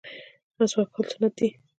[0.57, 1.47] مسواک وهل سنت دي